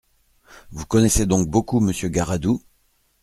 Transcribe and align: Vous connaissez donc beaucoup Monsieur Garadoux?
Vous 0.71 0.87
connaissez 0.87 1.27
donc 1.27 1.47
beaucoup 1.47 1.79
Monsieur 1.79 2.09
Garadoux? 2.09 2.63